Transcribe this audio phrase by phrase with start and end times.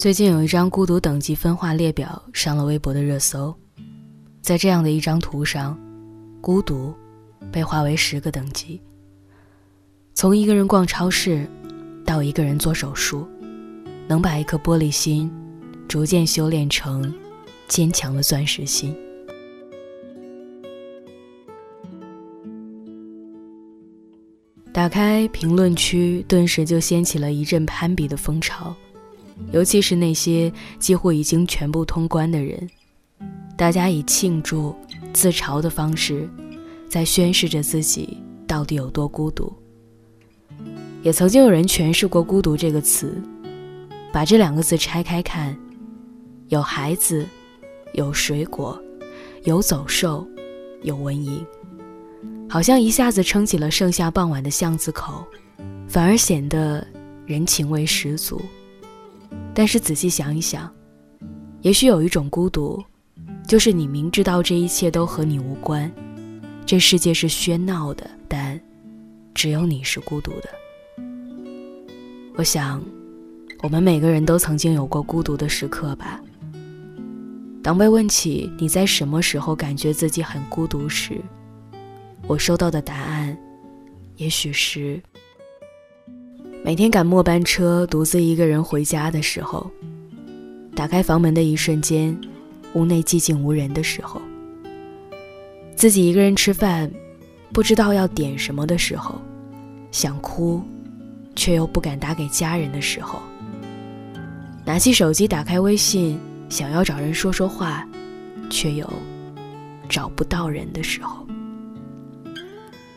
[0.00, 3.54] 最近有一张孤独等级分化列表上了微博的热搜，
[4.40, 5.78] 在这样的一张图上，
[6.40, 6.94] 孤独
[7.52, 8.80] 被划为十个等级。
[10.14, 11.46] 从一个人逛超市，
[12.02, 13.28] 到一个人做手术，
[14.08, 15.30] 能把一颗玻璃心
[15.86, 17.14] 逐渐修炼成
[17.68, 18.96] 坚强的钻石心。
[24.72, 28.74] 打开评论区，顿时就掀起了一阵攀比的风潮。
[29.52, 32.68] 尤其是那些几乎已经全部通关的人，
[33.56, 34.74] 大家以庆祝、
[35.12, 36.28] 自嘲的方式，
[36.88, 38.16] 在宣示着自己
[38.46, 39.52] 到底有多孤独。
[41.02, 43.20] 也曾经有人诠释过“孤独”这个词，
[44.12, 45.56] 把这两个字拆开看，
[46.48, 47.26] 有孩子，
[47.94, 48.80] 有水果，
[49.44, 50.28] 有走兽，
[50.82, 51.44] 有蚊蝇，
[52.48, 55.24] 好像一下子撑起了盛夏傍晚的巷子口，
[55.88, 56.86] 反而显得
[57.24, 58.40] 人情味十足。
[59.54, 60.72] 但是仔细想一想，
[61.62, 62.82] 也许有一种孤独，
[63.46, 65.90] 就是你明知道这一切都和你无关，
[66.64, 68.58] 这世界是喧闹的，但
[69.34, 70.48] 只有你是孤独的。
[72.36, 72.82] 我想，
[73.62, 76.20] 我们每个人都曾经有过孤独的时刻吧。
[77.62, 81.20] 当被问起你在什么时候感觉自己很孤独时，
[82.26, 83.36] 我收到的答案，
[84.16, 85.02] 也许是。
[86.62, 89.68] 每天赶末班车，独自一个人回家的时候，
[90.74, 92.14] 打开房门的一瞬间，
[92.74, 94.20] 屋内寂静无人的时候，
[95.74, 96.90] 自己一个人吃饭，
[97.50, 99.14] 不知道要点什么的时候，
[99.90, 100.62] 想哭，
[101.34, 103.20] 却又不敢打给家人的时候，
[104.62, 107.88] 拿起手机打开微信，想要找人说说话，
[108.50, 108.86] 却又
[109.88, 111.26] 找不到人的时候，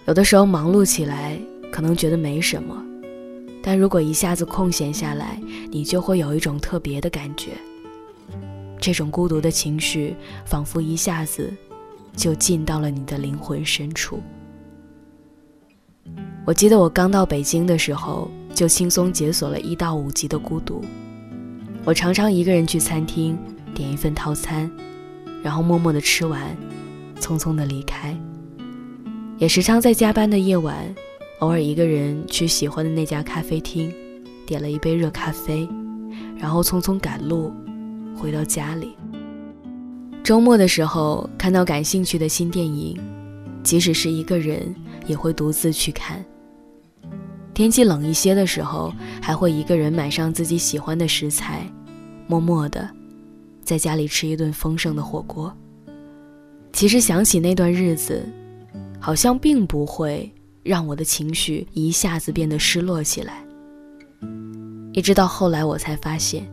[0.06, 1.40] 有的时候忙碌起来，
[1.72, 2.76] 可能觉得没什么。
[3.66, 7.52] 但如果一下子空闲下来，你就会有一种特别的感觉。
[8.78, 10.14] 这种孤独的情绪，
[10.46, 11.50] 仿佛一下子
[12.14, 14.20] 就进到了你的灵魂深处。
[16.46, 20.84] 我记得我刚到北京的时候，就轻松解锁了一到五级的孤独。
[21.86, 23.38] 我常常一个人去餐厅
[23.74, 24.70] 点一份套餐，
[25.42, 26.54] 然后默默的吃完，
[27.22, 28.14] 匆匆的离开。
[29.38, 30.94] 也时常在加班的夜晚。
[31.44, 33.94] 偶尔一个人去喜欢的那家咖啡厅，
[34.46, 35.68] 点了一杯热咖啡，
[36.38, 37.52] 然后匆匆赶路
[38.16, 38.96] 回到家里。
[40.24, 42.98] 周末的时候看到感兴趣的新电影，
[43.62, 44.74] 即使是一个人
[45.06, 46.24] 也会独自去看。
[47.54, 51.70] 天气冷一些的时候，还会一个人买上自己喜欢的食材，
[52.26, 52.90] 默默的
[53.66, 55.54] 在家里吃一顿丰盛的火锅。
[56.72, 58.26] 其实想起那段日子，
[58.98, 60.33] 好像并不会。
[60.64, 63.46] 让我的情绪一下子变得失落起来。
[64.94, 66.50] 一直到后来，我才发现，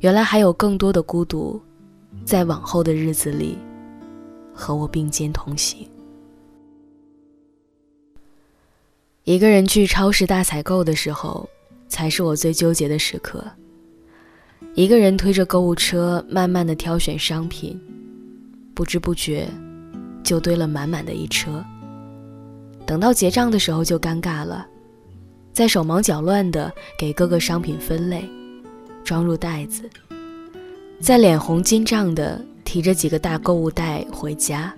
[0.00, 1.60] 原来还有更多的孤独，
[2.24, 3.56] 在往后的日子里，
[4.52, 5.86] 和我并肩同行。
[9.24, 11.48] 一个人去超市大采购的时候，
[11.86, 13.44] 才是我最纠结的时刻。
[14.74, 17.78] 一个人推着购物车，慢慢的挑选商品，
[18.74, 19.46] 不知不觉，
[20.24, 21.62] 就堆了满满的一车。
[22.90, 24.66] 等到结账的时候就尴尬了，
[25.52, 28.28] 在手忙脚乱的给各个商品分类，
[29.04, 29.88] 装入袋子，
[30.98, 34.74] 在脸红筋胀的提着几个大购物袋回家。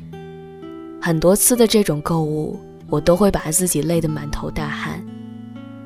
[1.00, 5.02] 很多次的这种购物，我都会把自己累得满头大汗，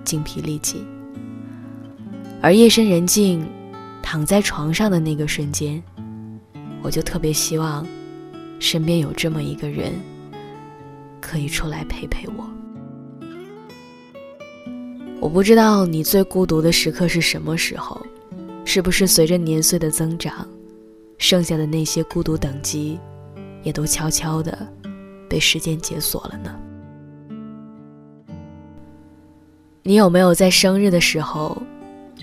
[0.03, 0.85] 精疲力尽。
[2.43, 3.47] 而夜深人静，
[4.03, 5.81] 躺在床上的那个瞬间，
[6.83, 7.87] 我就特别希望，
[8.59, 9.93] 身边有这么一个人。
[11.27, 12.49] 可以出来陪陪我。
[15.21, 18.01] 我不知道你最孤独的时刻是什么时候，
[18.65, 20.47] 是不是随着年岁的增长，
[21.19, 23.01] 剩下的那些孤独等级，
[23.65, 24.57] 也都悄悄的
[25.29, 26.55] 被时间解锁了呢？
[29.83, 31.61] 你有没有在生日的时候，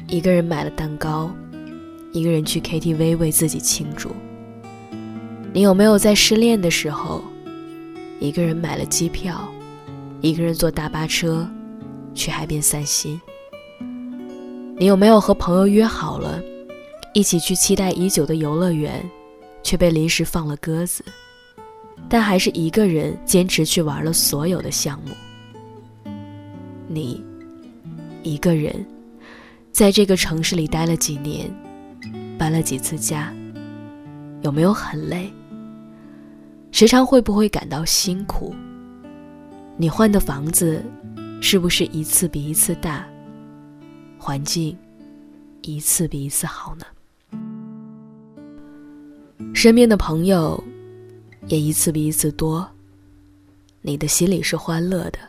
[0.07, 1.29] 一个人买了蛋糕，
[2.13, 4.11] 一个人去 KTV 为自己庆祝？
[5.51, 7.21] 你有没有在失恋的时候？
[8.19, 9.47] 一个人买了机票，
[10.21, 11.47] 一个人坐大巴车
[12.13, 13.19] 去海边散心。
[14.77, 16.41] 你有没有和朋友约好了，
[17.13, 19.03] 一起去期待已久的游乐园，
[19.61, 21.03] 却被临时放了鸽子，
[22.09, 26.11] 但还是一个人坚持去玩了所有的项目？
[26.87, 27.23] 你
[28.23, 28.85] 一个人
[29.71, 31.51] 在这个城市里待了几年，
[32.37, 33.33] 搬了几次家，
[34.41, 35.31] 有没有很累？
[36.73, 38.51] 时常会不会感到辛苦？
[39.77, 40.83] 你换的房子
[41.39, 43.07] 是不是一次比一次大？
[44.17, 44.75] 环境
[45.61, 46.85] 一次比一次好呢？
[49.53, 50.61] 身边的朋友
[51.45, 52.67] 也一次比一次多，
[53.83, 55.19] 你的心里是欢乐的，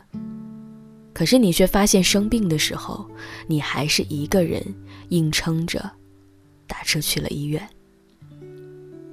[1.13, 3.07] 可是你却发现生病的时候，
[3.45, 4.65] 你还是一个人
[5.09, 5.91] 硬撑着
[6.65, 7.61] 打车去了医院。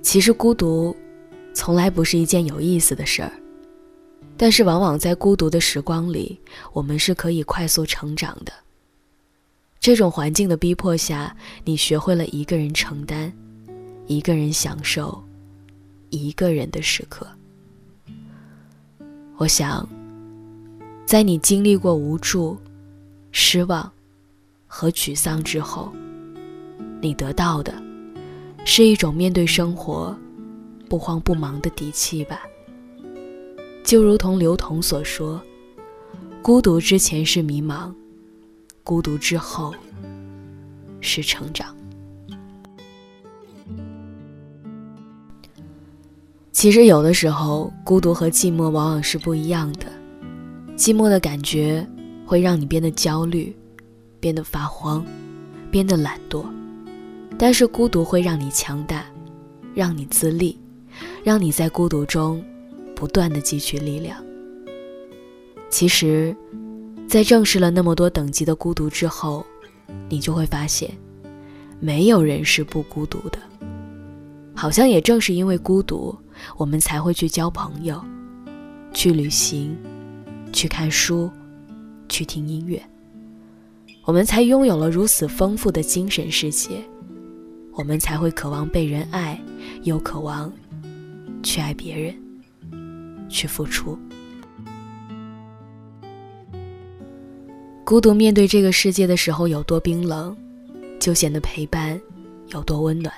[0.00, 0.96] 其实孤独，
[1.54, 3.32] 从来不是一件有意思的事儿，
[4.36, 6.40] 但是往往在孤独的时光里，
[6.72, 8.52] 我们是可以快速成长的。
[9.78, 13.32] 这种环境的逼迫下，你学会了一个人承担，
[14.06, 15.22] 一个人享受，
[16.10, 17.26] 一个人的时刻。
[19.36, 19.88] 我想，
[21.04, 22.56] 在你经历过无助、
[23.32, 23.90] 失望
[24.66, 25.92] 和沮丧之后，
[27.00, 27.74] 你得到的。
[28.64, 30.16] 是一种面对生活
[30.92, 32.42] 不慌不忙的底气吧。
[33.82, 35.40] 就如同刘同所说
[36.44, 37.90] ：“孤独之前是迷茫，
[38.84, 39.74] 孤独之后
[41.00, 41.74] 是成长。”
[46.52, 49.86] 其实有的时候，孤独和寂寞往往是不一样的。
[50.76, 51.88] 寂寞的感觉
[52.26, 53.56] 会让你变得焦虑，
[54.20, 55.02] 变得发慌，
[55.70, 56.44] 变得懒惰。
[57.38, 59.06] 但是孤独会让你强大，
[59.74, 60.58] 让你自立，
[61.22, 62.44] 让你在孤独中
[62.94, 64.22] 不断的汲取力量。
[65.70, 66.36] 其实，
[67.08, 69.44] 在正视了那么多等级的孤独之后，
[70.08, 70.90] 你就会发现，
[71.80, 73.38] 没有人是不孤独的。
[74.54, 76.16] 好像也正是因为孤独，
[76.56, 78.00] 我们才会去交朋友，
[78.92, 79.76] 去旅行，
[80.52, 81.30] 去看书，
[82.08, 82.80] 去听音乐。
[84.04, 86.82] 我们才拥有了如此丰富的精神世界。
[87.72, 89.40] 我们才会渴望被人爱，
[89.84, 90.52] 又渴望
[91.42, 92.14] 去爱别人，
[93.28, 93.98] 去付出。
[97.84, 100.34] 孤独面对这个世界的时候有多冰冷，
[100.98, 102.00] 就显得陪伴
[102.48, 103.12] 有多温暖。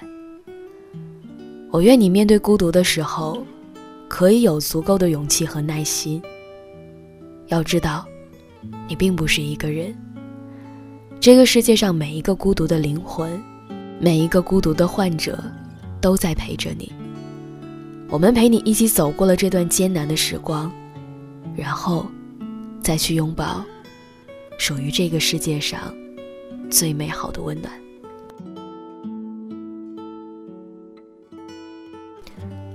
[1.70, 3.44] 我愿你面对孤独的时候，
[4.08, 6.20] 可以有足够的勇气和耐心。
[7.48, 8.04] 要知道，
[8.88, 9.94] 你并不是一个人。
[11.20, 13.40] 这个世界上每一个孤独的灵魂。
[14.00, 15.42] 每一个孤独的患者，
[16.00, 16.92] 都在陪着你。
[18.14, 20.70] 我们陪你一起走过了这段艰难的时光，
[21.56, 22.06] 然后，
[22.80, 23.64] 再去拥抱
[24.56, 25.92] 属于这个世界上
[26.70, 27.72] 最美好的温暖。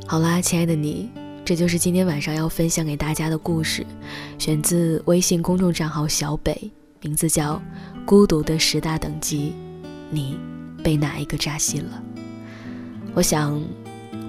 [0.06, 1.10] 好啦，亲爱的你，
[1.46, 3.86] 这就是今天晚上要分享给大家的故事，
[4.38, 6.70] 选自微信公众账号小北，
[7.02, 7.54] 名字叫
[8.06, 9.54] 《孤独的十大等级》，
[10.10, 10.38] 你。
[10.82, 12.04] 被哪一个扎心了？
[13.14, 13.62] 我想，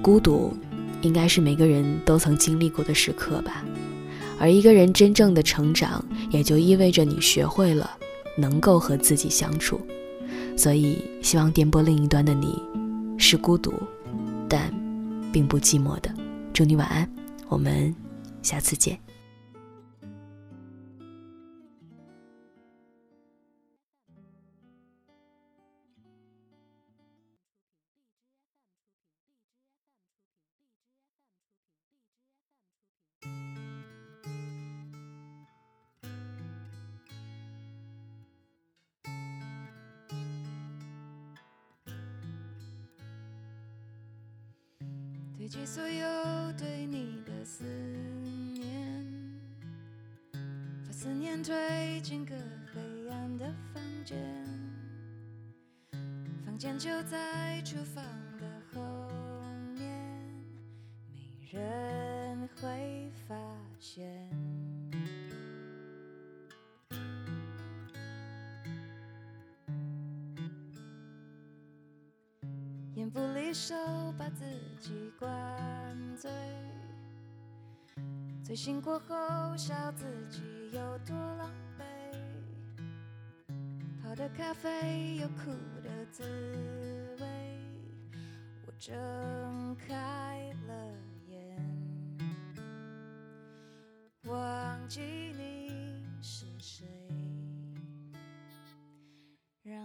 [0.03, 0.53] 孤独
[1.03, 3.65] 应该是每个人都曾经历过的时刻吧。
[4.39, 7.91] 而一个人真正的成长，也就意味着你学会了
[8.37, 9.81] 能够和自己相处。
[10.57, 12.59] 所以，希望电波另一端的你
[13.19, 13.73] 是孤独，
[14.49, 14.73] 但
[15.33, 16.11] 并不寂寞的。
[16.53, 17.09] 祝你晚安，
[17.49, 17.95] 我们
[18.43, 18.99] 下次见。
[45.51, 47.65] 寄所有对你的思
[48.55, 49.05] 念，
[50.87, 52.37] 把思念推进个
[52.73, 52.81] 黑
[53.11, 54.17] 暗的房间，
[56.47, 58.05] 房间就在厨房
[58.39, 59.11] 的后
[59.75, 59.91] 面，
[61.13, 63.35] 没人会发
[63.81, 64.21] 现。
[73.13, 73.75] 不离手，
[74.17, 74.45] 把自
[74.79, 75.29] 己灌
[76.17, 76.31] 醉，
[78.45, 81.83] 醉醒过后笑自己有多狼狈，
[84.01, 85.51] 泡的咖啡有苦
[85.83, 86.23] 的滋
[87.19, 87.27] 味，
[88.65, 90.93] 我睁开了
[91.27, 91.59] 眼，
[94.27, 95.01] 忘记
[95.37, 96.87] 你是谁，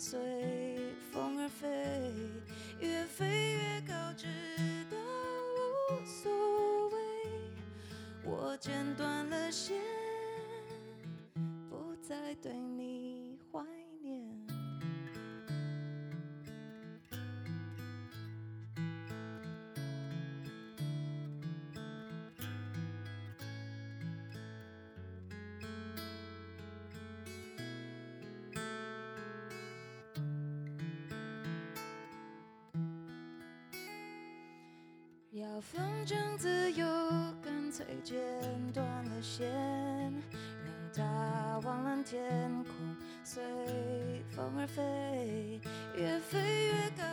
[0.00, 0.89] 随
[35.40, 36.86] 要风筝自由，
[37.42, 38.18] 干脆剪
[38.74, 39.50] 断了线，
[40.62, 42.74] 让它往蓝天空
[43.24, 43.42] 随
[44.36, 45.58] 风而飞，
[45.96, 47.04] 越飞越高，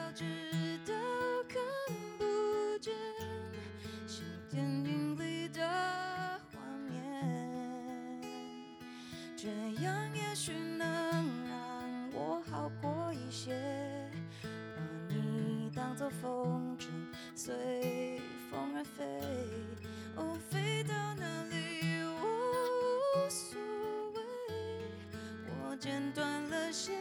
[25.80, 26.96] 剪断了线，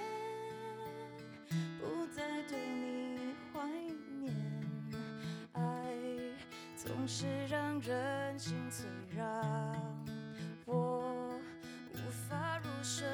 [1.80, 3.66] 不再对你怀
[4.21, 4.35] 念。
[5.52, 5.62] 爱
[6.76, 9.25] 总是让人心碎，让
[10.66, 11.40] 我
[11.95, 11.97] 无
[12.28, 13.06] 法入睡。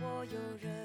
[0.00, 0.79] 我又忍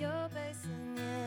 [0.00, 1.23] your bass.